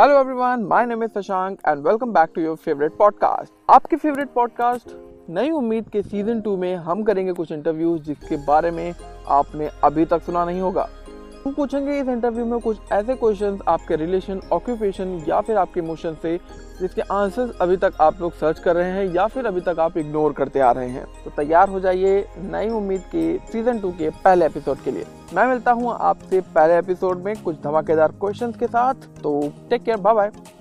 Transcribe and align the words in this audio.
Hello 0.00 0.20
everyone 0.20 0.62
my 0.62 0.86
name 0.86 1.02
is 1.04 1.10
Shashank 1.10 1.58
and 1.68 1.86
welcome 1.86 2.12
back 2.12 2.30
to 2.34 2.40
your 2.40 2.56
favourite 2.56 2.92
podcast 2.92 3.52
आपके 3.70 3.96
favourite 3.96 4.28
podcast 4.28 4.94
नई 5.30 5.50
उम्मीद 5.50 5.88
के 5.88 6.02
season 6.02 6.40
two 6.40 6.56
में 6.56 6.76
हम 6.76 7.02
करेंगे 7.02 7.32
कुछ 7.32 7.52
इंटरव्यूज़ 7.52 8.02
जिसके 8.02 8.36
बारे 8.36 8.70
में 8.70 8.94
आपने 9.28 9.68
अभी 9.84 10.04
तक 10.04 10.22
सुना 10.22 10.44
नहीं 10.44 10.60
होगा। 10.60 10.88
हम 11.50 11.54
पूछेंगे 11.54 11.98
इस 12.00 12.08
इंटरव्यू 12.08 12.44
में 12.46 12.58
कुछ 12.60 12.92
ऐसे 12.92 13.14
क्वेश्चन 13.14 13.58
आपके 13.68 13.96
रिलेशन 13.96 14.40
ऑक्यूपेशन 14.52 15.16
या 15.28 15.40
फिर 15.40 15.56
आपके 15.56 15.80
इमोशन 15.80 16.16
से, 16.22 16.36
जिसके 16.80 17.02
आंसर्स 17.02 17.58
अभी 17.60 17.76
तक 17.76 17.94
आप 18.00 18.20
लोग 18.20 18.34
सर्च 18.34 18.58
कर 18.58 18.76
रहे 18.76 18.90
हैं 18.90 19.04
या 19.14 19.26
फिर 19.26 19.46
अभी 19.46 19.60
तक 19.60 19.78
आप 19.80 19.96
इग्नोर 19.98 20.32
करते 20.32 20.60
आ 20.60 20.70
रहे 20.72 20.88
हैं। 20.88 21.04
तो 21.24 21.30
तैयार 21.36 21.68
हो 21.68 21.80
जाइए 21.80 22.24
नई 22.42 22.68
उम्मीद 22.70 23.02
के 23.14 23.36
सीज़न 23.52 23.80
टू 23.80 23.90
के 23.90 24.10
पहले 24.24 24.46
एपिसोड 24.46 24.82
के 24.84 24.90
लिए। 24.90 25.06
मैं 25.34 25.46
मिलता 25.46 25.72
हूँ 25.72 25.96
आपसे 26.00 26.40
पहले 26.54 26.78
एपिसोड 26.78 27.24
में 27.24 27.34
कुछ 27.42 27.60
धमाकेदार 27.64 28.12
क्वेश्चन 28.20 28.52
के 28.52 28.66
साथ। 28.68 29.08
तो 29.22 29.40
टेक 29.70 29.82
केयर 29.82 29.96
बाय 29.98 30.14
बाय 30.14 30.59